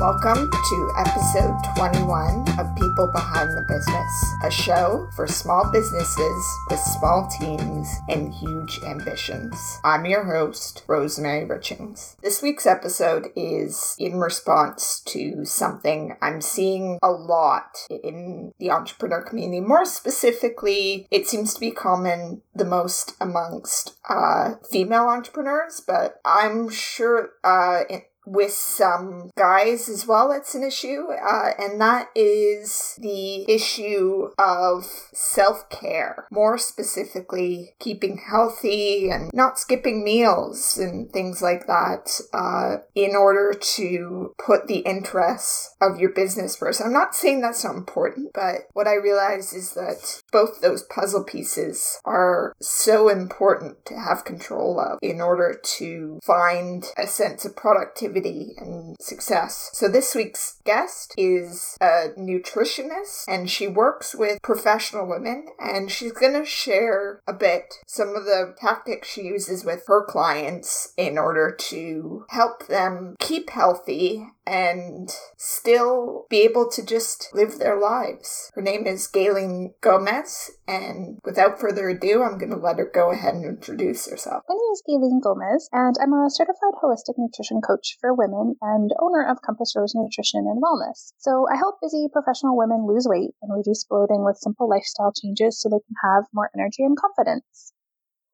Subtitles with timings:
[0.00, 6.80] Welcome to episode 21 of People Behind the Business, a show for small businesses with
[6.80, 9.78] small teams and huge ambitions.
[9.84, 12.16] I'm your host, Rosemary Richings.
[12.22, 19.20] This week's episode is in response to something I'm seeing a lot in the entrepreneur
[19.20, 19.60] community.
[19.60, 26.70] More specifically, it seems to be common the most amongst uh, female entrepreneurs, but I'm
[26.70, 27.82] sure uh,
[28.30, 34.84] with some guys as well it's an issue uh, and that is the issue of
[35.12, 43.16] self-care more specifically keeping healthy and not skipping meals and things like that uh, in
[43.16, 46.80] order to put the interests of your business first.
[46.80, 51.24] I'm not saying that's not important but what i realize is that both those puzzle
[51.24, 57.56] pieces are so important to have control of in order to find a sense of
[57.56, 59.70] productivity and success.
[59.72, 66.12] So this week's guest is a nutritionist and she works with professional women and she's
[66.12, 71.18] going to share a bit some of the tactics she uses with her clients in
[71.18, 78.50] order to help them keep healthy and still be able to just live their lives.
[78.54, 83.12] Her name is Galen Gomez, and without further ado, I'm going to let her go
[83.12, 84.42] ahead and introduce herself.
[84.48, 88.90] My name is Galen Gomez, and I'm a certified holistic nutrition coach for women and
[88.98, 91.12] owner of Compass Rose Nutrition and Wellness.
[91.18, 95.60] So I help busy professional women lose weight and reduce bloating with simple lifestyle changes
[95.60, 97.72] so they can have more energy and confidence.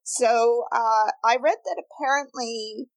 [0.02, 2.88] So uh, I read that apparently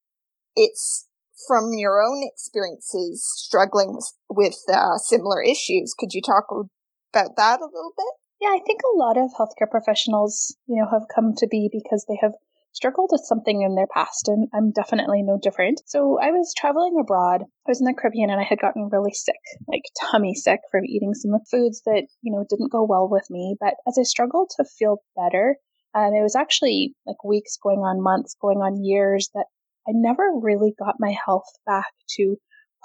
[0.56, 1.09] it's
[1.48, 5.94] from your own experiences struggling with, with uh, similar issues.
[5.98, 8.06] Could you talk about that a little bit?
[8.42, 12.06] Yeah, I think a lot of healthcare professionals, you know, have come to be because
[12.08, 12.34] they have
[12.72, 15.82] struggled with something in their past, and I'm definitely no different.
[15.88, 17.42] So I was traveling abroad.
[17.42, 20.86] I was in the Caribbean and I had gotten really sick, like tummy sick from
[20.86, 23.58] eating some foods that, you know, didn't go well with me.
[23.60, 25.58] But as I struggled to feel better,
[25.94, 29.46] and it was actually like weeks going on months, going on years that
[29.90, 32.36] I never really got my health back to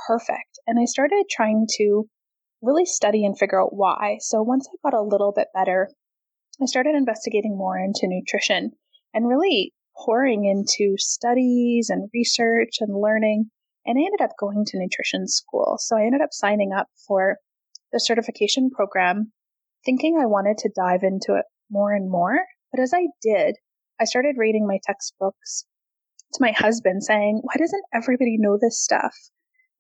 [0.07, 0.59] perfect.
[0.67, 2.05] And I started trying to
[2.63, 4.17] really study and figure out why.
[4.21, 5.91] So once I got a little bit better,
[6.63, 8.73] I started investigating more into nutrition
[9.13, 13.51] and really pouring into studies and research and learning.
[13.85, 15.77] And I ended up going to nutrition school.
[15.81, 17.37] So I ended up signing up for
[17.93, 19.31] the certification program,
[19.85, 22.47] thinking I wanted to dive into it more and more.
[22.73, 23.57] But as I did,
[24.01, 25.67] I started reading my textbooks
[26.35, 29.15] to my husband saying, why doesn't everybody know this stuff?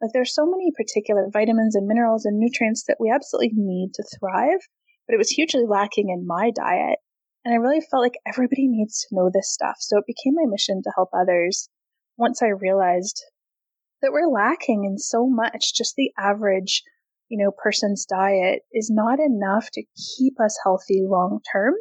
[0.00, 4.04] Like there's so many particular vitamins and minerals and nutrients that we absolutely need to
[4.18, 4.60] thrive,
[5.06, 6.98] but it was hugely lacking in my diet.
[7.44, 9.76] And I really felt like everybody needs to know this stuff.
[9.80, 11.68] So it became my mission to help others
[12.16, 13.22] once I realized
[14.02, 15.74] that we're lacking in so much.
[15.74, 16.82] Just the average,
[17.28, 19.84] you know, person's diet is not enough to
[20.16, 21.74] keep us healthy long term.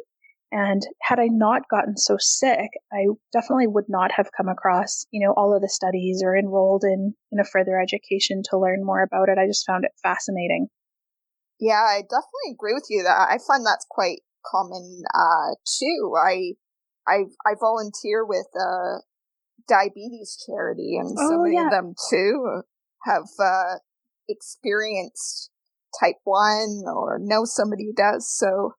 [0.56, 5.18] And had I not gotten so sick, I definitely would not have come across, you
[5.26, 9.02] know, all of the studies or enrolled in, in a further education to learn more
[9.02, 9.36] about it.
[9.36, 10.68] I just found it fascinating.
[11.58, 16.14] Yeah, I definitely agree with you that I find that's quite common uh too.
[16.16, 16.52] I
[17.08, 19.00] I I volunteer with a
[19.66, 21.64] diabetes charity and oh, so many yeah.
[21.64, 22.62] of them too
[23.06, 23.78] have uh
[24.28, 25.50] experienced
[25.98, 28.32] type 1 or know somebody who does.
[28.32, 28.74] So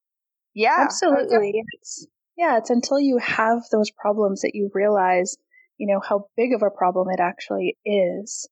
[0.56, 0.78] yeah.
[0.80, 1.62] Absolutely.
[1.74, 2.08] It's,
[2.38, 5.38] yeah, it's until you have those problems that you realize,
[5.78, 8.50] you know, how big of a problem it actually is.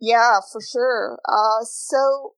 [0.00, 1.18] Yeah, for sure.
[1.26, 2.34] Uh, so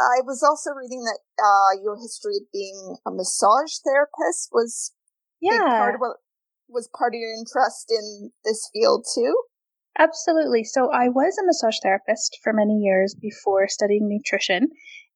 [0.00, 4.92] I was also reading that uh, your history of being a massage therapist was
[5.40, 6.16] yeah part of what
[6.68, 9.34] was part of your interest in this field too.
[9.98, 10.64] Absolutely.
[10.64, 14.68] So I was a massage therapist for many years before studying nutrition,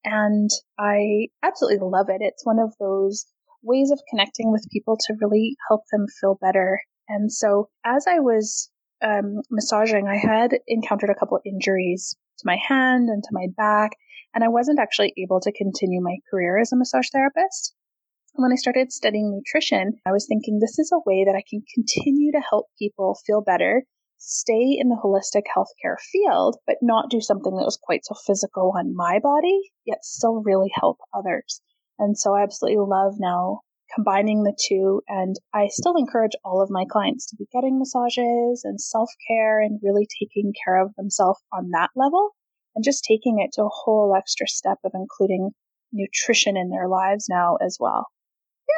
[0.04, 2.20] and I absolutely love it.
[2.20, 3.26] It's one of those
[3.62, 6.80] ways of connecting with people to really help them feel better.
[7.08, 8.70] And so as I was
[9.02, 13.92] um, massaging, I had encountered a couple injuries to my hand and to my back,
[14.34, 17.74] and I wasn't actually able to continue my career as a massage therapist.
[18.34, 21.62] When I started studying nutrition, I was thinking this is a way that I can
[21.74, 23.84] continue to help people feel better
[24.18, 28.72] stay in the holistic healthcare field, but not do something that was quite so physical
[28.76, 31.62] on my body, yet still really help others.
[31.98, 33.60] And so I absolutely love now
[33.94, 35.02] combining the two.
[35.08, 39.60] And I still encourage all of my clients to be getting massages and self care
[39.60, 42.30] and really taking care of themselves on that level
[42.74, 45.50] and just taking it to a whole extra step of including
[45.92, 48.06] nutrition in their lives now as well.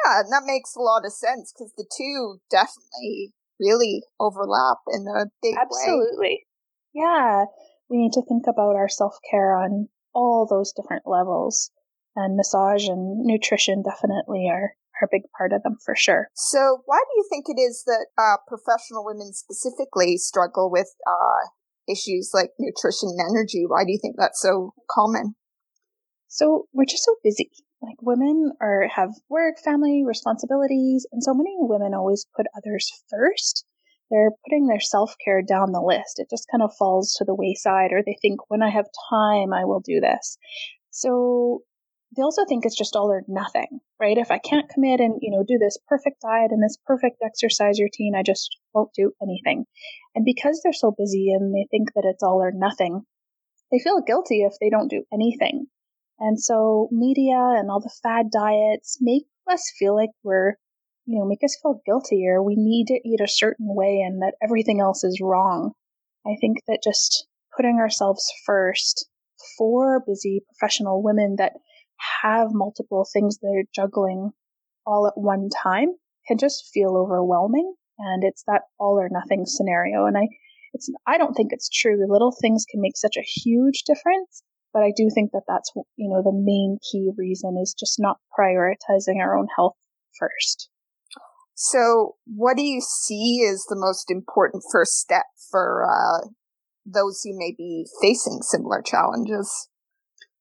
[0.05, 5.05] Yeah, and that makes a lot of sense because the two definitely really overlap in
[5.07, 6.17] a big Absolutely.
[6.17, 6.45] way.
[6.93, 7.45] Yeah.
[7.89, 11.71] we need to think about our self care on all those different levels.
[12.15, 16.27] And massage and nutrition definitely are, are a big part of them for sure.
[16.35, 21.47] So, why do you think it is that uh, professional women specifically struggle with uh,
[21.87, 23.63] issues like nutrition and energy?
[23.65, 25.35] Why do you think that's so common?
[26.27, 27.49] So, we're just so busy.
[27.81, 33.65] Like women are have work, family, responsibilities, and so many women always put others first
[34.11, 36.19] they're putting their self care down the list.
[36.19, 39.53] It just kind of falls to the wayside, or they think, when I have time,
[39.53, 40.37] I will do this.
[40.91, 41.61] So
[42.15, 44.17] they also think it's just all or nothing, right?
[44.17, 47.79] If I can't commit and, you know, do this perfect diet and this perfect exercise
[47.79, 49.63] routine, I just won't do anything.
[50.13, 53.03] And because they're so busy and they think that it's all or nothing,
[53.71, 55.67] they feel guilty if they don't do anything.
[56.21, 60.53] And so media and all the fad diets make us feel like we're
[61.07, 64.21] you know, make us feel guilty or we need to eat a certain way and
[64.21, 65.71] that everything else is wrong.
[66.25, 67.27] I think that just
[67.57, 69.09] putting ourselves first
[69.57, 71.53] for busy professional women that
[72.21, 74.29] have multiple things they're juggling
[74.85, 75.89] all at one time
[76.27, 80.05] can just feel overwhelming and it's that all or nothing scenario.
[80.05, 80.27] And i
[80.73, 81.97] it's i don't think it's true.
[82.07, 86.09] Little things can make such a huge difference but i do think that that's you
[86.09, 89.75] know the main key reason is just not prioritizing our own health
[90.17, 90.69] first
[91.63, 96.27] so, what do you see as the most important first step for uh,
[96.87, 99.69] those who may be facing similar challenges?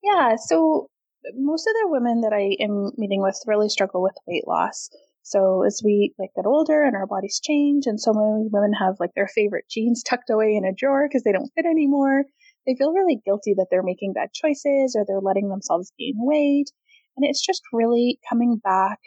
[0.02, 0.88] Yeah, so
[1.34, 4.88] most of the women that I am meeting with really struggle with weight loss.
[5.22, 8.96] So as we like get older and our bodies change, and so many women have
[8.98, 12.24] like their favorite jeans tucked away in a drawer because they don't fit anymore,
[12.66, 16.70] they feel really guilty that they're making bad choices or they're letting themselves gain weight.
[17.16, 18.98] And it's just really coming back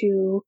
[0.00, 0.42] to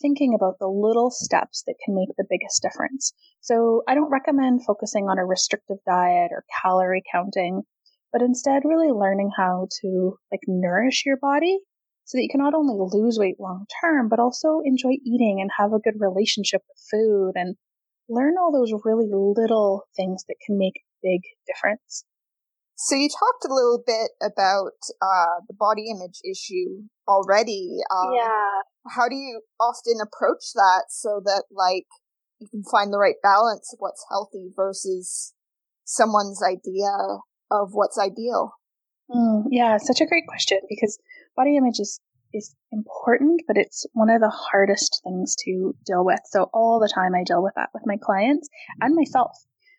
[0.00, 3.12] thinking about the little steps that can make the biggest difference.
[3.40, 7.62] So I don't recommend focusing on a restrictive diet or calorie counting,
[8.12, 11.58] but instead really learning how to like nourish your body
[12.04, 15.50] so that you can not only lose weight long term, but also enjoy eating and
[15.58, 17.56] have a good relationship with food and
[18.08, 22.04] learn all those really little things that can make big difference.
[22.76, 27.78] So you talked a little bit about uh, the body image issue already.
[27.90, 28.62] Um, yeah.
[28.94, 31.86] How do you often approach that so that like
[32.38, 35.34] you can find the right balance of what's healthy versus
[35.84, 37.18] someone's idea
[37.50, 38.52] of what's ideal?
[39.10, 40.98] Mm, yeah, such a great question because
[41.36, 42.00] body image is
[42.34, 46.20] is important, but it's one of the hardest things to deal with.
[46.26, 48.48] So all the time I deal with that with my clients
[48.80, 49.36] and myself.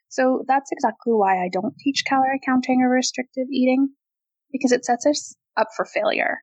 [0.09, 3.89] So that's exactly why I don't teach calorie counting or restrictive eating
[4.51, 6.39] because it sets us up for failure.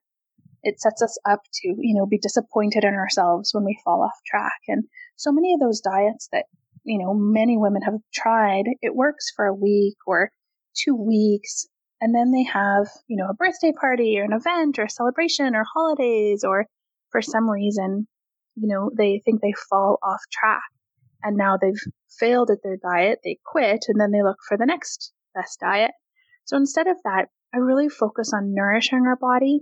[0.63, 4.17] It sets us up to, you know, be disappointed in ourselves when we fall off
[4.25, 4.59] track.
[4.67, 4.85] And
[5.17, 6.45] so many of those diets that,
[6.83, 10.31] you know, many women have tried, it works for a week or
[10.73, 11.67] two weeks.
[11.99, 15.55] And then they have, you know, a birthday party or an event or a celebration
[15.55, 16.67] or holidays, or
[17.11, 18.07] for some reason,
[18.55, 20.61] you know, they think they fall off track
[21.23, 21.81] and now they've
[22.19, 25.91] failed at their diet, they quit, and then they look for the next best diet.
[26.45, 29.61] So instead of that, I really focus on nourishing our body.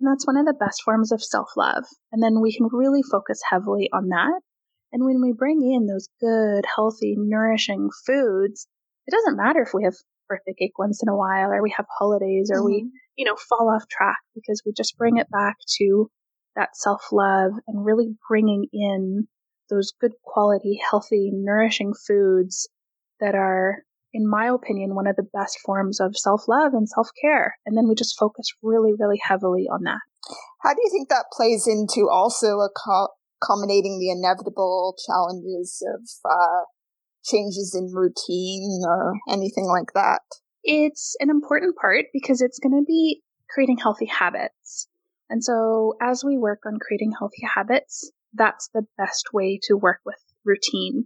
[0.00, 1.84] And that's one of the best forms of self love.
[2.12, 4.40] And then we can really focus heavily on that.
[4.92, 8.66] And when we bring in those good, healthy, nourishing foods,
[9.06, 9.94] it doesn't matter if we have
[10.28, 12.66] birthday cake once in a while or we have holidays or mm-hmm.
[12.66, 16.10] we, you know, fall off track because we just bring it back to
[16.56, 19.28] that self love and really bringing in
[19.68, 22.68] those good quality, healthy, nourishing foods
[23.20, 27.08] that are, in my opinion, one of the best forms of self love and self
[27.20, 27.56] care.
[27.66, 30.00] And then we just focus really, really heavily on that.
[30.60, 36.64] How do you think that plays into also accommodating the inevitable challenges of uh,
[37.24, 40.20] changes in routine or anything like that?
[40.64, 44.88] It's an important part because it's going to be creating healthy habits.
[45.30, 50.00] And so, as we work on creating healthy habits, that's the best way to work
[50.04, 51.04] with routine.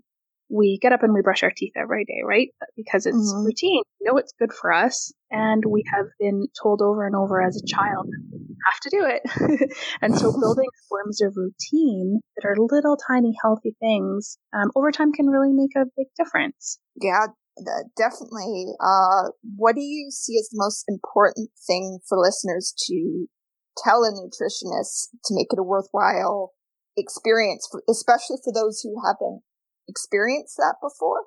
[0.51, 2.49] We get up and we brush our teeth every day, right?
[2.77, 3.47] Because it's mm-hmm.
[3.47, 3.83] routine.
[4.01, 5.13] We know it's good for us.
[5.31, 8.07] And we have been told over and over as a child,
[8.71, 9.71] have to do it.
[10.03, 15.13] and so building forms of routine that are little tiny healthy things um, over time
[15.13, 16.79] can really make a big difference.
[17.01, 17.29] Yeah,
[17.97, 18.67] definitely.
[18.81, 23.27] Uh, what do you see as the most important thing for listeners to
[23.83, 26.53] tell a nutritionist to make it a worthwhile
[26.97, 29.43] experience, especially for those who haven't
[29.89, 31.23] experienced that before?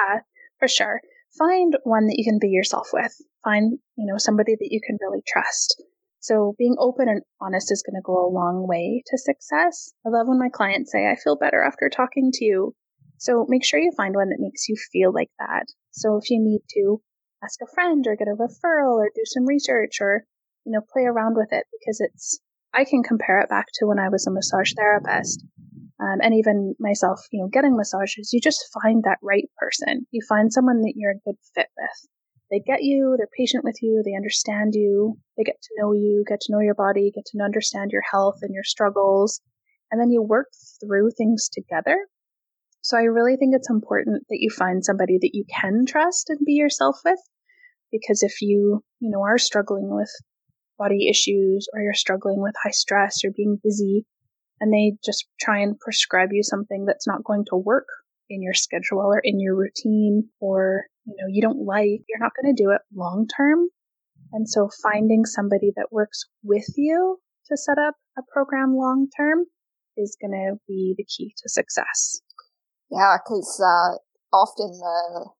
[0.00, 0.20] Yeah,
[0.58, 1.00] for sure.
[1.38, 3.12] Find one that you can be yourself with.
[3.44, 5.82] Find, you know, somebody that you can really trust.
[6.20, 9.92] So being open and honest is going to go a long way to success.
[10.06, 12.74] I love when my clients say, I feel better after talking to you.
[13.18, 15.66] So make sure you find one that makes you feel like that.
[15.92, 17.00] So if you need to
[17.42, 20.24] ask a friend or get a referral or do some research or,
[20.64, 22.40] you know, play around with it because it's,
[22.74, 25.44] I can compare it back to when I was a massage therapist.
[26.00, 30.06] Um, and even myself, you know, getting massages, you just find that right person.
[30.10, 32.08] You find someone that you're a good fit with.
[32.50, 36.24] They get you, they're patient with you, they understand you, they get to know you,
[36.26, 39.40] get to know your body, get to understand your health and your struggles.
[39.90, 40.48] And then you work
[40.80, 41.96] through things together
[42.82, 46.38] so I really think it's important that you find somebody that you can trust and
[46.44, 47.20] be yourself with.
[47.92, 50.10] Because if you, you know, are struggling with
[50.80, 54.06] body issues or you're struggling with high stress or being busy
[54.60, 57.86] and they just try and prescribe you something that's not going to work
[58.28, 62.32] in your schedule or in your routine or, you know, you don't like, you're not
[62.40, 63.68] going to do it long term.
[64.32, 69.46] And so finding somebody that works with you to set up a program long term
[69.96, 72.20] is going to be the key to success.
[72.90, 73.98] Yeah, because uh,
[74.36, 75.30] often uh,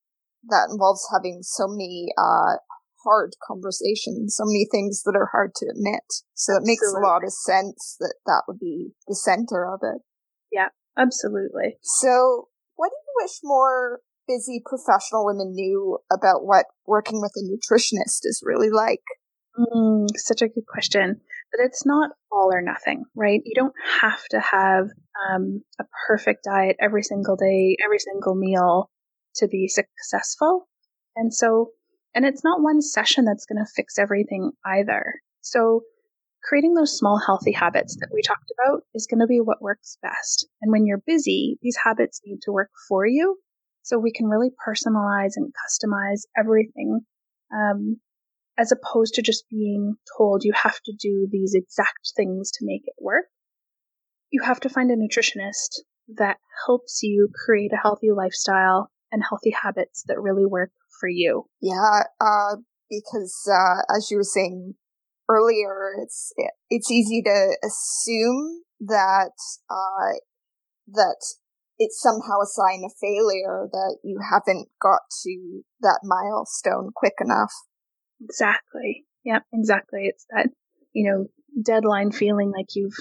[0.48, 2.56] that involves having so many uh,
[3.04, 6.04] hard conversations, so many things that are hard to admit.
[6.34, 10.02] So it makes a lot of sense that that would be the center of it.
[10.52, 11.78] Yeah, absolutely.
[11.82, 17.44] So, what do you wish more busy professional women knew about what working with a
[17.44, 19.02] nutritionist is really like?
[19.58, 21.20] Mm, such a good question.
[21.52, 23.40] But it's not all or nothing, right?
[23.44, 24.86] You don't have to have
[25.28, 28.88] um, a perfect diet every single day, every single meal
[29.36, 30.68] to be successful.
[31.16, 31.70] And so,
[32.14, 35.14] and it's not one session that's going to fix everything either.
[35.40, 35.82] So,
[36.42, 39.98] creating those small healthy habits that we talked about is going to be what works
[40.02, 40.48] best.
[40.62, 43.36] And when you're busy, these habits need to work for you.
[43.82, 47.00] So we can really personalize and customize everything
[47.52, 47.96] um,
[48.58, 52.82] as opposed to just being told you have to do these exact things to make
[52.84, 53.26] it work.
[54.30, 55.80] You have to find a nutritionist
[56.16, 61.46] that helps you create a healthy lifestyle and healthy habits that really work for you.
[61.60, 62.56] Yeah, uh,
[62.90, 64.74] because uh, as you were saying
[65.28, 66.32] earlier, it's
[66.68, 69.32] it's easy to assume that
[69.70, 70.12] uh,
[70.88, 71.16] that
[71.78, 77.52] it's somehow a sign of failure that you haven't got to that milestone quick enough.
[78.22, 79.06] Exactly.
[79.24, 80.02] Yep, exactly.
[80.04, 80.48] It's that,
[80.92, 81.26] you know,
[81.64, 82.96] deadline feeling like you've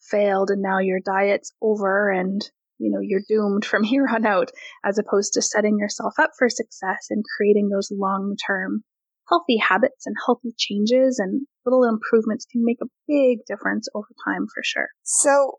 [0.00, 2.42] failed and now your diet's over and,
[2.78, 4.50] you know, you're doomed from here on out,
[4.84, 8.84] as opposed to setting yourself up for success and creating those long term
[9.28, 14.46] healthy habits and healthy changes and little improvements can make a big difference over time
[14.54, 14.88] for sure.
[15.02, 15.58] So,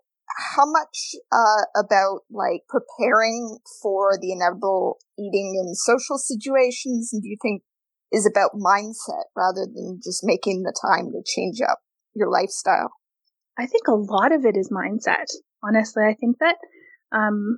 [0.55, 7.37] how much uh, about like preparing for the inevitable eating in social situations do you
[7.41, 7.61] think
[8.11, 11.79] is about mindset rather than just making the time to change up
[12.15, 12.91] your lifestyle.
[13.57, 15.25] I think a lot of it is mindset.
[15.63, 16.57] Honestly, I think that
[17.15, 17.57] um,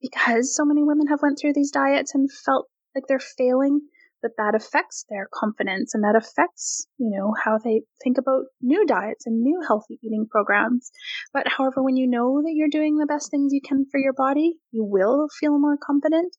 [0.00, 3.80] because so many women have went through these diets and felt like they're failing,
[4.22, 8.86] that that affects their confidence and that affects, you know, how they think about new
[8.86, 10.90] diets and new healthy eating programs.
[11.32, 14.12] But however, when you know that you're doing the best things you can for your
[14.12, 16.36] body, you will feel more confident.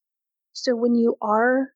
[0.53, 1.69] So when you are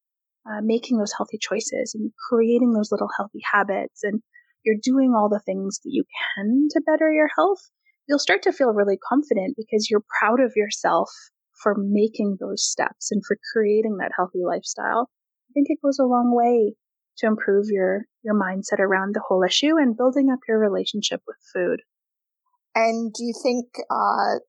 [0.48, 4.22] uh, making those healthy choices and creating those little healthy habits and
[4.63, 6.04] you're doing all the things that you
[6.36, 7.62] can to better your health,
[8.07, 11.09] you'll start to feel really confident because you're proud of yourself
[11.63, 15.09] for making those steps and for creating that healthy lifestyle.
[15.50, 16.75] I think it goes a long way
[17.17, 21.38] to improve your, your mindset around the whole issue and building up your relationship with
[21.53, 21.81] food.
[22.75, 24.39] And do you think uh,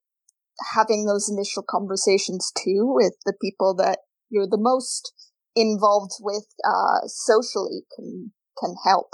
[0.74, 5.12] having those initial conversations too with the people that you're the most
[5.54, 9.08] involved with uh, socially can can help.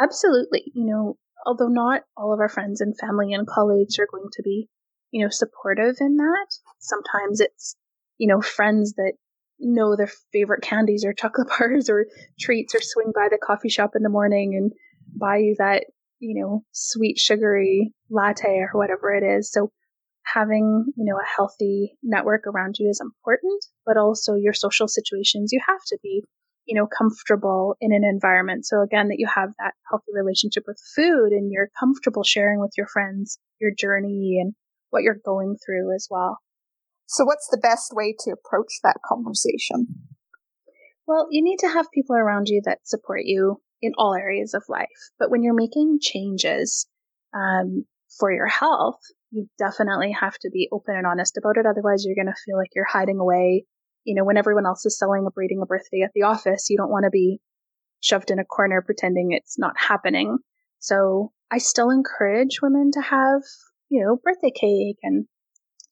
[0.00, 0.72] Absolutely.
[0.74, 4.42] You know, although not all of our friends and family and colleagues are going to
[4.42, 4.68] be,
[5.12, 6.46] you know, supportive in that,
[6.80, 7.76] sometimes it's,
[8.18, 9.12] you know, friends that
[9.58, 12.06] know their favorite candies or chocolate bars or
[12.38, 14.72] treats or swing by the coffee shop in the morning and
[15.18, 15.84] buy you that,
[16.18, 19.50] you know, sweet sugary latte or whatever it is.
[19.50, 19.70] So
[20.24, 25.52] having, you know, a healthy network around you is important, but also your social situations,
[25.52, 26.24] you have to be,
[26.66, 28.66] you know, comfortable in an environment.
[28.66, 32.72] So again, that you have that healthy relationship with food and you're comfortable sharing with
[32.76, 34.54] your friends your journey and
[34.90, 36.38] what you're going through as well.
[37.06, 39.86] So what's the best way to approach that conversation?
[41.06, 44.64] Well, you need to have people around you that support you in all areas of
[44.68, 44.88] life.
[45.18, 46.86] But when you're making changes
[47.34, 47.84] um,
[48.18, 48.98] for your health,
[49.30, 51.66] you definitely have to be open and honest about it.
[51.66, 53.66] Otherwise, you're going to feel like you're hiding away.
[54.06, 57.04] You know, when everyone else is celebrating a birthday at the office, you don't want
[57.04, 57.40] to be
[58.00, 60.38] shoved in a corner pretending it's not happening.
[60.78, 63.42] So I still encourage women to have,
[63.88, 65.26] you know, birthday cake and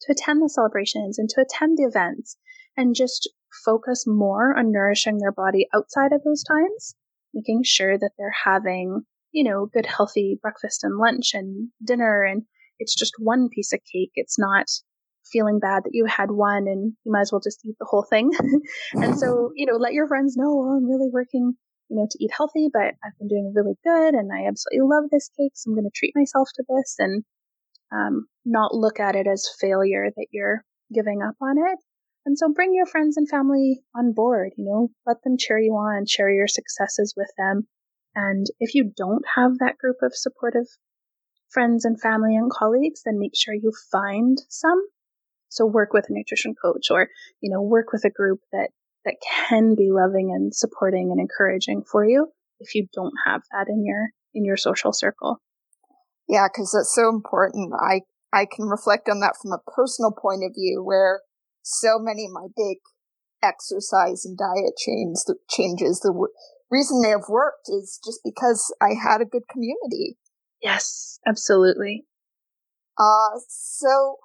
[0.03, 2.37] to attend the celebrations and to attend the events
[2.77, 3.29] and just
[3.65, 6.95] focus more on nourishing their body outside of those times,
[7.33, 9.03] making sure that they're having,
[9.33, 12.45] you know, good healthy breakfast and lunch and dinner and
[12.79, 14.11] it's just one piece of cake.
[14.15, 14.67] It's not
[15.35, 18.07] feeling bad that you had one and you might as well just eat the whole
[18.09, 18.31] thing.
[18.95, 21.55] and so, you know, let your friends know, oh, I'm really working,
[21.89, 25.11] you know, to eat healthy, but I've been doing really good and I absolutely love
[25.11, 25.53] this cake.
[25.55, 27.25] So I'm going to treat myself to this and
[27.93, 30.65] um, not look at it as failure that you're
[30.95, 31.79] giving up on it.
[32.27, 35.73] And so bring your friends and family on board, you know, let them cheer you
[35.73, 37.67] on, share your successes with them.
[38.15, 40.67] And if you don't have that group of supportive
[41.55, 44.85] friends and family and colleagues, then make sure you find some.
[45.55, 47.09] So work with a nutrition coach or,
[47.41, 48.71] you know, work with a group that,
[49.05, 49.17] that
[49.49, 53.85] can be loving and supporting and encouraging for you if you don't have that in
[53.85, 55.41] your, in your social circle.
[56.29, 57.73] Yeah, because that's so important.
[57.79, 61.21] I, I can reflect on that from a personal point of view where
[61.63, 62.79] so many of my big
[63.43, 66.29] exercise and diet changes, changes, the
[66.71, 70.17] reason they have worked is just because I had a good community.
[70.61, 72.07] Yes, absolutely.
[72.99, 74.17] Uh, so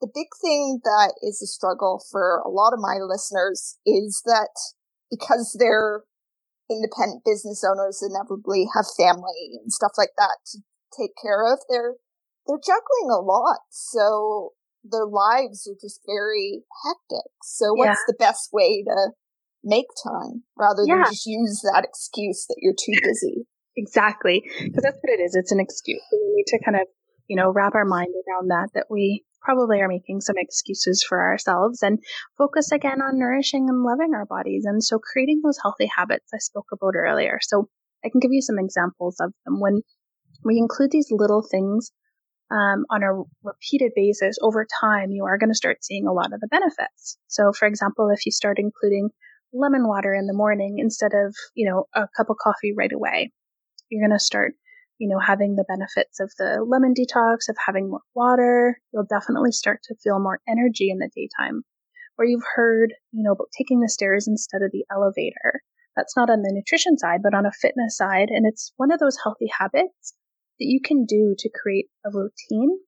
[0.00, 4.50] the big thing that is a struggle for a lot of my listeners is that
[5.10, 6.02] because they're
[6.70, 10.58] independent business owners inevitably have family and stuff like that to
[10.98, 11.94] take care of, they're,
[12.46, 13.60] they're juggling a lot.
[13.70, 14.52] So
[14.84, 17.30] their lives are just very hectic.
[17.42, 18.08] So what's yeah.
[18.08, 19.10] the best way to
[19.64, 21.04] make time rather than yeah.
[21.04, 23.46] just use that excuse that you're too busy?
[23.76, 24.42] Exactly.
[24.62, 25.34] Because that's what it is.
[25.34, 26.02] It's an excuse.
[26.10, 26.86] We need to kind of,
[27.28, 31.22] you know, wrap our mind around that, that we probably are making some excuses for
[31.22, 31.98] ourselves and
[32.36, 34.64] focus again on nourishing and loving our bodies.
[34.64, 37.38] And so creating those healthy habits I spoke about earlier.
[37.42, 37.68] So
[38.04, 39.60] I can give you some examples of them.
[39.60, 39.82] When
[40.44, 41.90] we include these little things
[42.50, 46.32] um, on a repeated basis over time, you are going to start seeing a lot
[46.32, 47.18] of the benefits.
[47.26, 49.10] So, for example, if you start including
[49.52, 53.32] lemon water in the morning instead of, you know, a cup of coffee right away,
[53.88, 54.54] you're going to start,
[54.98, 58.80] you know, having the benefits of the lemon detox, of having more water.
[58.92, 61.62] You'll definitely start to feel more energy in the daytime.
[62.18, 65.62] Or you've heard, you know, about taking the stairs instead of the elevator.
[65.96, 68.28] That's not on the nutrition side, but on a fitness side.
[68.30, 70.14] And it's one of those healthy habits
[70.58, 72.78] that you can do to create a routine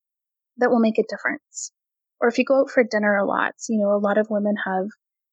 [0.57, 1.73] that will make a difference.
[2.21, 4.55] Or if you go out for dinner a lot, you know, a lot of women
[4.65, 4.87] have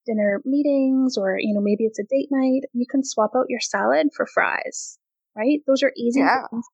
[0.06, 2.62] dinner meetings or, you know, maybe it's a date night.
[2.74, 5.00] You can swap out your salad for fries
[5.36, 5.60] right?
[5.68, 6.48] Those are easy yeah.
[6.50, 6.66] things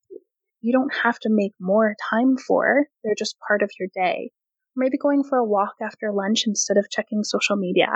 [0.62, 2.86] you don't have to make more time for.
[3.04, 4.32] They're just part of your day.
[4.76, 7.90] Maybe going for a walk after lunch instead of checking social media.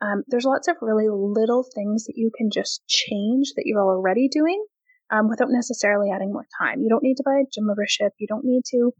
[0.00, 4.28] Um, there's lots of really little things that you can just change that you're already
[4.28, 4.64] doing
[5.10, 6.80] um, without necessarily adding more time.
[6.80, 8.12] You don't need to buy a gym membership.
[8.18, 8.90] You don't need to,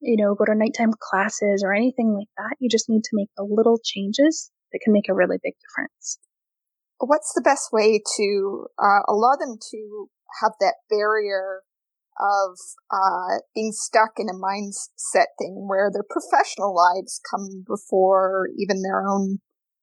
[0.00, 2.56] you know, go to nighttime classes or anything like that.
[2.58, 6.18] You just need to make the little changes that can make a really big difference.
[6.98, 10.08] What's the best way to uh, allow them to
[10.40, 11.62] have that barrier
[12.20, 12.58] of
[12.90, 19.06] uh, being stuck in a mindset thing where their professional lives come before even their
[19.06, 19.38] own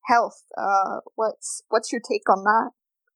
[0.06, 0.44] health.
[0.58, 2.72] Uh, what's what's your take on that?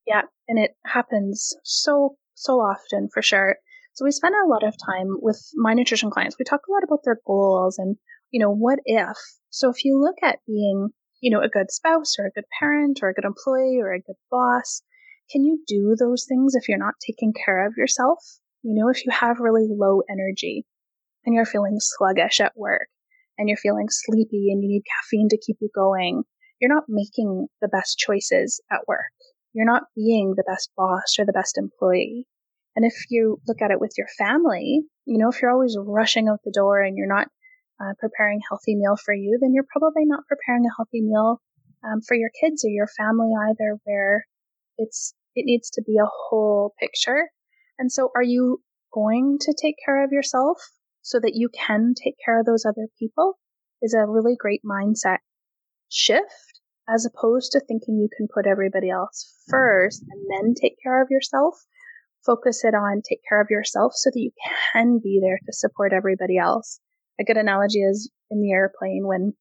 [0.06, 3.56] Yeah, and it happens so so often for sure.
[3.94, 6.36] So we spend a lot of time with my nutrition clients.
[6.38, 7.96] We talk a lot about their goals and
[8.30, 9.16] you know what if.
[9.50, 10.88] So if you look at being
[11.20, 14.00] you know a good spouse or a good parent or a good employee or a
[14.00, 14.82] good boss,
[15.30, 18.18] can you do those things if you're not taking care of yourself?
[18.62, 20.64] You know, if you have really low energy
[21.24, 22.88] and you're feeling sluggish at work
[23.38, 26.24] and you're feeling sleepy and you need caffeine to keep you going,
[26.60, 29.12] you're not making the best choices at work.
[29.52, 32.26] You're not being the best boss or the best employee.
[32.76, 36.28] And if you look at it with your family, you know, if you're always rushing
[36.28, 37.28] out the door and you're not
[37.80, 41.40] uh, preparing healthy meal for you, then you're probably not preparing a healthy meal
[41.84, 44.24] um, for your kids or your family either, where
[44.78, 47.30] it's, it needs to be a whole picture.
[47.78, 48.60] And so are you
[48.92, 50.58] going to take care of yourself
[51.02, 53.38] so that you can take care of those other people
[53.82, 55.18] is a really great mindset
[55.90, 61.02] shift as opposed to thinking you can put everybody else first and then take care
[61.02, 61.54] of yourself.
[62.24, 64.30] Focus it on take care of yourself so that you
[64.72, 66.80] can be there to support everybody else.
[67.20, 69.34] A good analogy is in the airplane when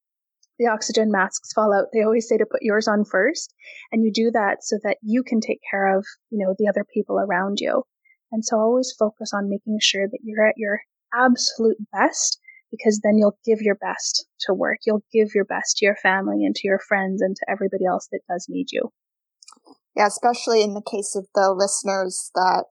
[0.59, 3.53] the oxygen masks fall out, they always say to put yours on first.
[3.91, 6.85] And you do that so that you can take care of, you know, the other
[6.93, 7.83] people around you.
[8.31, 10.81] And so always focus on making sure that you're at your
[11.13, 12.39] absolute best
[12.71, 14.79] because then you'll give your best to work.
[14.85, 18.07] You'll give your best to your family and to your friends and to everybody else
[18.11, 18.91] that does need you.
[19.95, 22.65] Yeah, especially in the case of the listeners that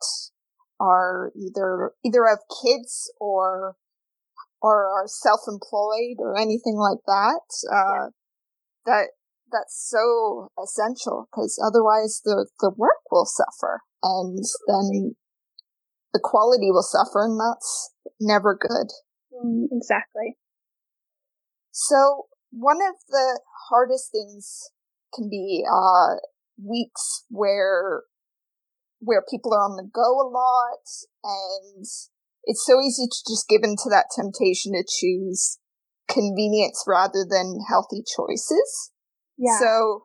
[0.81, 3.77] are either either have kids or
[4.63, 8.09] or are self-employed or anything like that, uh, yeah.
[8.87, 9.07] that
[9.51, 15.15] that's so essential because otherwise the the work will suffer and then
[16.15, 18.89] the quality will suffer and that's never good.
[19.33, 20.37] Mm, exactly.
[21.71, 24.71] So one of the hardest things
[25.15, 26.17] can be uh,
[26.63, 28.03] weeks where
[29.01, 30.87] where people are on the go a lot
[31.25, 31.85] and
[32.45, 35.59] it's so easy to just give in to that temptation to choose
[36.09, 38.91] convenience rather than healthy choices.
[39.39, 39.59] Yeah.
[39.59, 40.05] So,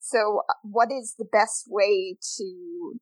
[0.00, 2.98] so uh, what is the best way to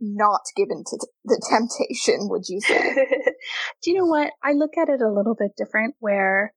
[0.00, 2.94] not give in to the temptation, would you say?
[3.82, 4.30] Do you know what?
[4.42, 6.52] I look at it a little bit different where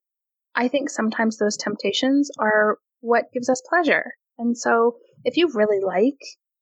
[0.56, 4.14] I think sometimes those temptations are what gives us pleasure.
[4.38, 6.20] And so if you really like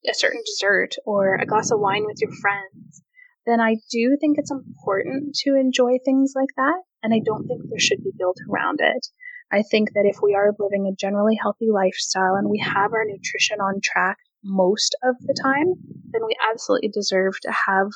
[0.09, 3.01] a certain dessert or a glass of wine with your friends,
[3.45, 6.81] then I do think it's important to enjoy things like that.
[7.03, 9.07] And I don't think there should be guilt around it.
[9.51, 13.05] I think that if we are living a generally healthy lifestyle and we have our
[13.05, 15.73] nutrition on track most of the time,
[16.11, 17.87] then we absolutely deserve to have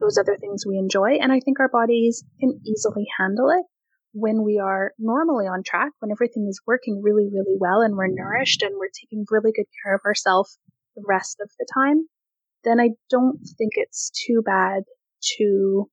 [0.00, 1.18] those other things we enjoy.
[1.20, 3.64] And I think our bodies can easily handle it
[4.12, 8.08] when we are normally on track, when everything is working really, really well and we're
[8.08, 10.58] nourished and we're taking really good care of ourselves
[10.96, 12.08] the rest of the time,
[12.64, 14.82] then I don't think it's too bad
[15.36, 15.88] to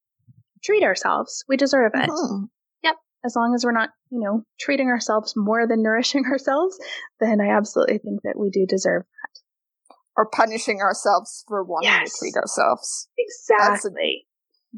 [0.63, 1.43] treat ourselves.
[1.47, 2.09] We deserve it.
[2.09, 2.45] Mm-hmm.
[2.83, 2.95] Yep.
[3.25, 6.77] As long as we're not, you know, treating ourselves more than nourishing ourselves,
[7.19, 9.95] then I absolutely think that we do deserve that.
[10.17, 12.13] Or punishing ourselves for wanting yes.
[12.13, 13.09] to treat ourselves.
[13.17, 14.25] Exactly.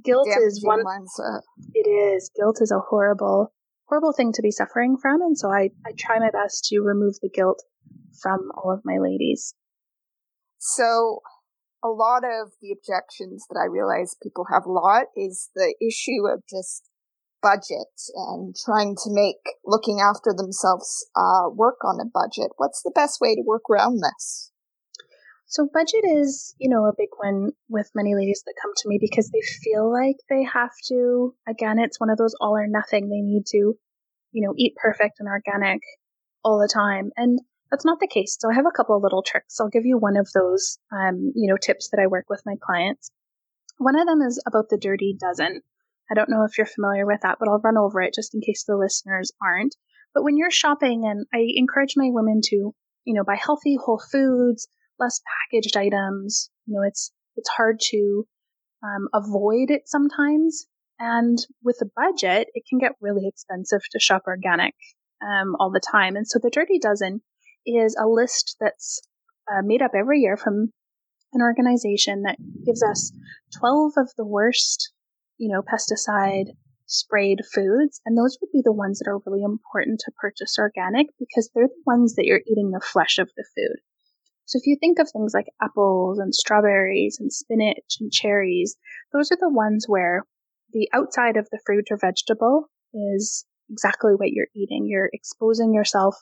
[0.03, 1.41] Guilt is one mindset.
[1.73, 2.29] It is.
[2.35, 3.53] Guilt is a horrible,
[3.85, 7.15] horrible thing to be suffering from, and so I, I try my best to remove
[7.21, 7.63] the guilt
[8.21, 9.53] from all of my ladies.
[10.59, 11.21] So
[11.83, 16.27] a lot of the objections that I realize people have a lot is the issue
[16.27, 16.89] of just
[17.41, 22.51] budget and trying to make looking after themselves uh, work on a budget.
[22.57, 24.51] What's the best way to work around this?
[25.45, 28.97] So budget is, you know, a big one with many ladies that come to me
[28.99, 33.07] because they feel like they have to, again, it's one of those all or nothing.
[33.07, 33.77] They need to,
[34.33, 35.79] you know, eat perfect and organic
[36.43, 37.11] all the time.
[37.15, 37.39] And
[37.71, 38.37] that's not the case.
[38.39, 39.59] So I have a couple of little tricks.
[39.59, 42.55] I'll give you one of those, um, you know, tips that I work with my
[42.61, 43.11] clients.
[43.77, 45.61] One of them is about the dirty dozen.
[46.09, 48.41] I don't know if you're familiar with that, but I'll run over it just in
[48.41, 49.75] case the listeners aren't.
[50.13, 52.73] But when you're shopping, and I encourage my women to,
[53.05, 54.67] you know, buy healthy whole foods,
[54.99, 55.19] less
[55.51, 56.49] packaged items.
[56.65, 58.25] You know, it's it's hard to
[58.83, 60.65] um, avoid it sometimes,
[60.97, 64.73] and with a budget, it can get really expensive to shop organic
[65.21, 66.15] um, all the time.
[66.15, 67.21] And so the Dirty Dozen
[67.67, 69.01] is a list that's
[69.51, 70.71] uh, made up every year from
[71.33, 73.11] an organization that gives us
[73.59, 74.91] 12 of the worst,
[75.37, 76.51] you know, pesticide
[76.85, 77.99] sprayed foods.
[78.05, 81.67] And those would be the ones that are really important to purchase organic because they're
[81.67, 83.77] the ones that you're eating the flesh of the food.
[84.45, 88.77] So if you think of things like apples and strawberries and spinach and cherries,
[89.11, 90.23] those are the ones where
[90.71, 94.85] the outside of the fruit or vegetable is exactly what you're eating.
[94.87, 96.15] You're exposing yourself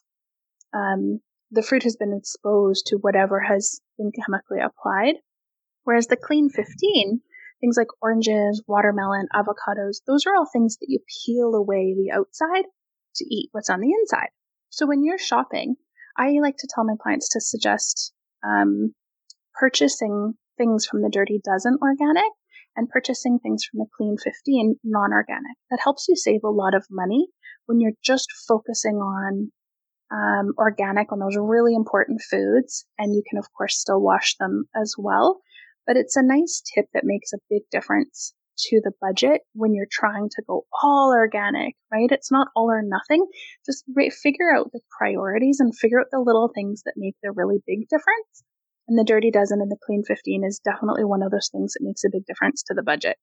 [0.73, 1.19] um,
[1.55, 5.15] the fruit has been exposed to whatever has been chemically applied.
[5.85, 7.21] Whereas the clean 15,
[7.61, 12.65] things like oranges, watermelon, avocados, those are all things that you peel away the outside
[13.15, 14.29] to eat what's on the inside.
[14.69, 15.75] So when you're shopping,
[16.17, 18.13] I like to tell my clients to suggest
[18.43, 18.93] um,
[19.53, 22.31] purchasing things from the Dirty Dozen organic
[22.75, 25.55] and purchasing things from the Clean 15 non organic.
[25.71, 27.27] That helps you save a lot of money
[27.65, 29.51] when you're just focusing on
[30.11, 32.85] um, organic on those really important foods.
[32.97, 35.41] And you can, of course, still wash them as well.
[35.87, 39.87] But it's a nice tip that makes a big difference to the budget when you're
[39.91, 42.09] trying to go all organic, right?
[42.11, 43.25] It's not all or nothing.
[43.65, 47.31] Just re- figure out the priorities and figure out the little things that make the
[47.31, 48.43] really big difference.
[48.87, 51.83] And the Dirty Dozen and the Clean 15 is definitely one of those things that
[51.83, 53.17] makes a big difference to the budget.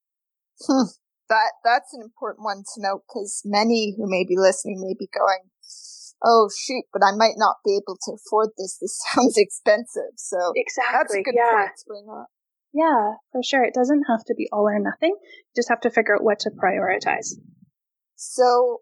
[0.67, 0.91] Hmm.
[1.29, 5.09] That that's an important one to note because many who may be listening may be
[5.17, 5.49] going,
[6.25, 8.79] oh shoot, but I might not be able to afford this.
[8.81, 10.17] This sounds expensive.
[10.17, 11.51] So exactly, that's a good yeah.
[11.53, 12.29] point to bring up.
[12.73, 13.65] Yeah, for sure.
[13.65, 15.15] It doesn't have to be all or nothing.
[15.21, 17.37] You just have to figure out what to prioritize.
[18.17, 18.79] So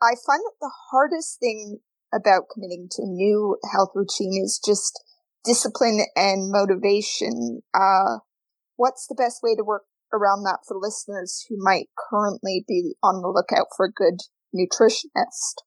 [0.00, 1.80] I find that the hardest thing
[2.14, 5.02] about committing to a new health routine is just
[5.44, 7.60] discipline and motivation.
[7.74, 8.18] Uh,
[8.76, 13.20] what's the best way to work around that for listeners who might currently be on
[13.20, 14.20] the lookout for a good
[14.54, 15.64] nutritionist?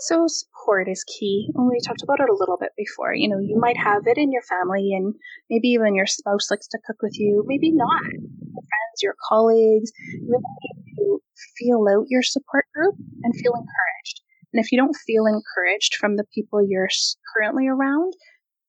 [0.00, 1.50] So support is key.
[1.54, 3.14] And we talked about it a little bit before.
[3.14, 5.14] You know, you might have it in your family and
[5.48, 8.02] maybe even your spouse likes to cook with you, maybe not.
[8.12, 11.20] Your friends, your colleagues, you really need to
[11.56, 14.20] feel out your support group and feel encouraged.
[14.52, 16.88] And if you don't feel encouraged from the people you're
[17.36, 18.12] currently around,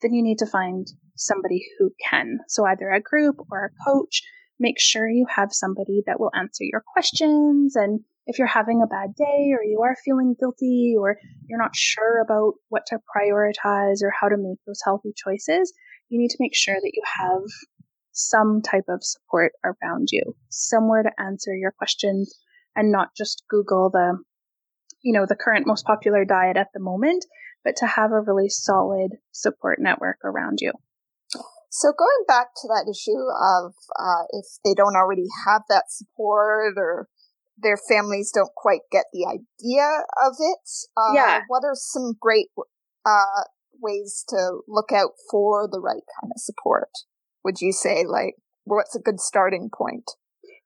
[0.02, 2.40] then you need to find somebody who can.
[2.48, 4.22] So either a group or a coach.
[4.60, 7.76] Make sure you have somebody that will answer your questions.
[7.76, 11.76] And if you're having a bad day or you are feeling guilty or you're not
[11.76, 15.74] sure about what to prioritize or how to make those healthy choices,
[16.10, 17.41] you need to make sure that you have
[18.12, 22.34] some type of support around you, somewhere to answer your questions
[22.76, 24.18] and not just Google the,
[25.02, 27.26] you know, the current most popular diet at the moment,
[27.63, 30.72] but to have a really solid support network around you.
[31.78, 36.78] So going back to that issue of uh, if they don't already have that support
[36.78, 37.10] or
[37.58, 39.84] their families don't quite get the idea
[40.26, 41.42] of it, uh, yeah.
[41.50, 42.48] what are some great
[43.06, 43.44] uh,
[43.82, 46.92] ways to look out for the right kind of support?
[47.44, 50.10] Would you say, like, what's a good starting point?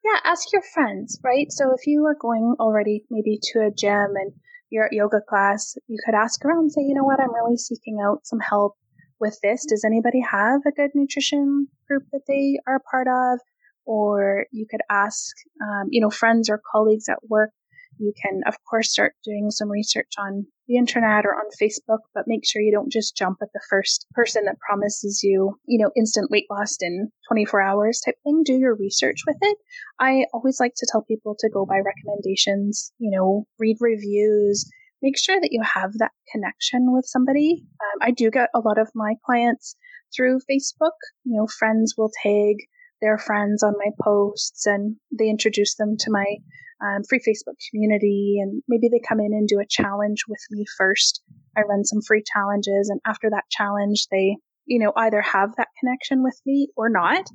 [0.06, 1.48] Yeah, ask your friends, right?
[1.50, 4.34] So if you are going already maybe to a gym and
[4.70, 7.58] you're at yoga class, you could ask around and say, you know what, I'm really
[7.58, 8.76] seeking out some help
[9.20, 9.66] with this.
[9.66, 13.40] Does anybody have a good nutrition group that they are part of?
[13.86, 17.52] Or you could ask, um, you know, friends or colleagues at work.
[17.98, 22.28] You can, of course, start doing some research on the internet or on Facebook, but
[22.28, 25.92] make sure you don't just jump at the first person that promises you, you know,
[25.98, 28.44] instant weight loss in 24 hours type thing.
[28.46, 29.58] Do your research with it.
[30.00, 34.70] I always like to tell people to go by recommendations, you know, read reviews,
[35.02, 37.64] make sure that you have that connection with somebody.
[37.82, 39.76] Um, I do get a lot of my clients
[40.16, 40.98] through Facebook.
[41.24, 42.56] You know, friends will tag
[43.02, 46.36] their friends on my posts and they introduce them to my
[46.82, 48.38] um, free Facebook community.
[48.42, 51.22] And maybe they come in and do a challenge with me first.
[51.58, 52.90] I run some free challenges.
[52.90, 57.26] And after that challenge, they, you know, either have that connection with me or not.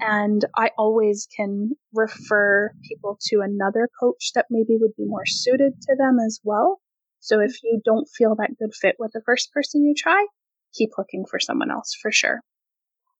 [0.00, 5.80] And I always can refer people to another coach that maybe would be more suited
[5.82, 6.80] to them as well.
[7.22, 10.26] So if you don't feel that good fit with the first person you try,
[10.74, 12.40] keep looking for someone else for sure.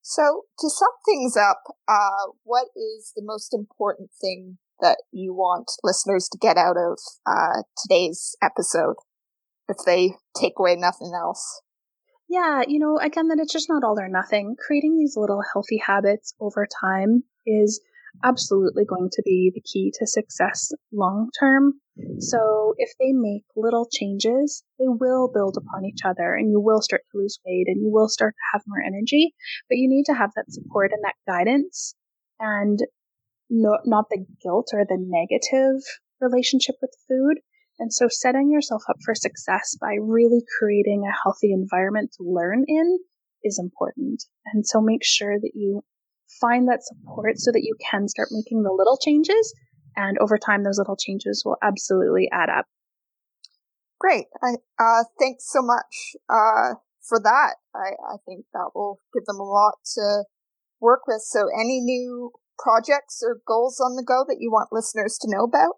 [0.01, 5.71] So to sum things up, uh, what is the most important thing that you want
[5.83, 8.95] listeners to get out of uh, today's episode
[9.69, 11.61] if they take away nothing else?
[12.27, 14.57] Yeah, you know, again, that it's just not all or nothing.
[14.59, 17.79] Creating these little healthy habits over time is
[18.23, 21.73] absolutely going to be the key to success long term.
[22.19, 26.81] So if they make little changes, they will build upon each other and you will
[26.81, 29.33] start to lose weight and you will start to have more energy,
[29.69, 31.95] but you need to have that support and that guidance
[32.39, 32.79] and
[33.49, 35.81] no, not the guilt or the negative
[36.19, 37.39] relationship with food.
[37.79, 42.63] And so setting yourself up for success by really creating a healthy environment to learn
[42.67, 42.99] in
[43.43, 44.23] is important.
[44.45, 45.83] And so make sure that you
[46.43, 49.53] find that support so that you can start making the little changes.
[49.95, 52.65] And over time, those little changes will absolutely add up.
[53.99, 54.25] Great.
[54.43, 56.75] I, uh, thanks so much uh,
[57.07, 57.55] for that.
[57.73, 60.25] I, I think that will give them a lot to
[60.81, 61.21] work with.
[61.21, 65.45] So, any new projects or goals on the go that you want listeners to know
[65.45, 65.75] about?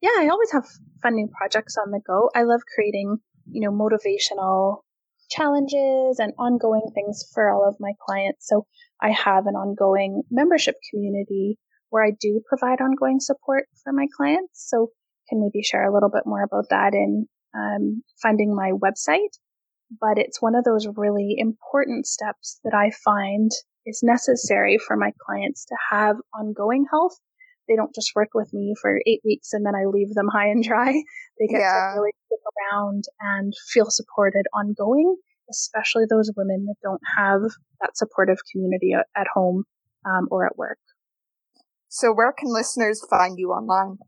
[0.00, 0.66] Yeah, I always have
[1.02, 2.30] fun new projects on the go.
[2.34, 3.18] I love creating,
[3.50, 4.78] you know, motivational
[5.34, 8.46] challenges and ongoing things for all of my clients.
[8.48, 8.66] So
[9.00, 11.58] I have an ongoing membership community
[11.90, 14.66] where I do provide ongoing support for my clients.
[14.68, 14.88] So
[15.28, 19.32] can maybe share a little bit more about that in um, finding my website.
[20.00, 23.50] But it's one of those really important steps that I find
[23.84, 27.18] is necessary for my clients to have ongoing health.
[27.68, 30.48] They don't just work with me for eight weeks and then I leave them high
[30.48, 30.92] and dry.
[31.40, 31.94] They get yeah.
[31.94, 32.38] to really stick
[32.72, 35.16] around and feel supported ongoing
[35.52, 37.42] especially those women that don't have
[37.80, 39.64] that supportive community at, home
[40.04, 40.78] um, or at work.
[41.88, 43.98] So, where can listeners find you online?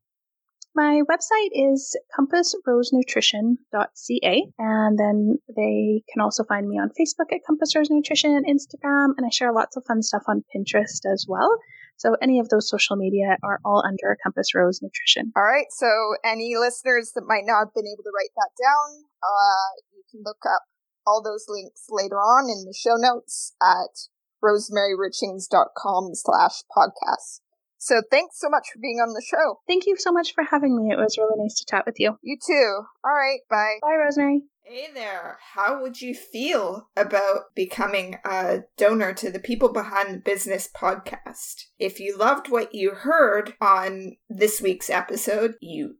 [0.74, 7.76] My website is compassrosenutrition.ca, and then they can also find me on Facebook at Compass
[7.76, 11.56] Rose Nutrition, Instagram, and I share lots of fun stuff on Pinterest as well.
[11.96, 15.32] So any of those social media are all under Compass Rose Nutrition.
[15.36, 15.66] All right.
[15.70, 15.86] So
[16.24, 20.22] any listeners that might not have been able to write that down, uh, you can
[20.24, 20.62] look up
[21.06, 24.08] all those links later on in the show notes at
[24.42, 27.40] rosemaryrichings.com slash podcast.
[27.78, 29.60] So thanks so much for being on the show.
[29.68, 30.92] Thank you so much for having me.
[30.92, 32.18] It was really nice to chat with you.
[32.22, 32.82] You too.
[33.04, 33.40] All right.
[33.50, 33.78] Bye.
[33.82, 34.42] Bye, Rosemary.
[34.66, 35.36] Hey there.
[35.52, 41.66] How would you feel about becoming a donor to the People Behind the Business podcast?
[41.78, 45.96] If you loved what you heard on this week's episode, you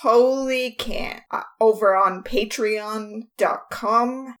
[0.00, 1.22] totally can.
[1.32, 3.26] Uh, over on patreon.com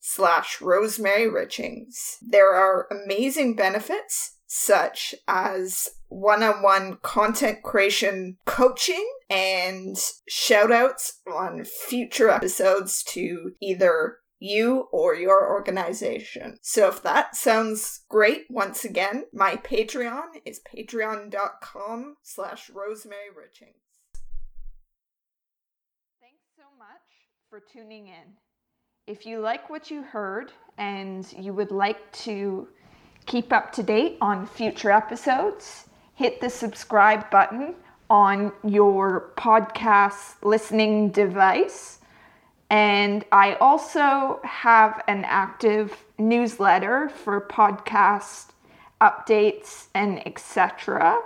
[0.00, 2.18] slash rosemary richings.
[2.22, 9.96] There are amazing benefits such as one on one content creation coaching and
[10.28, 16.58] shout outs on future episodes to either you or your organization.
[16.60, 23.80] So if that sounds great, once again, my Patreon is patreon.com slash rosemary richings.
[26.20, 26.88] Thanks so much
[27.48, 28.34] for tuning in.
[29.06, 32.68] If you like what you heard and you would like to
[33.26, 37.74] keep up to date on future episodes, hit the subscribe button
[38.10, 41.98] on your podcast listening device.
[42.70, 48.48] And I also have an active newsletter for podcast
[49.00, 51.20] updates and etc.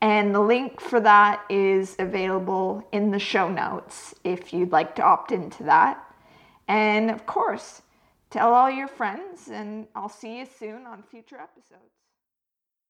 [0.00, 5.02] And the link for that is available in the show notes if you'd like to
[5.02, 6.02] opt into that.
[6.68, 7.82] And of course,
[8.30, 11.99] tell all your friends, and I'll see you soon on future episodes.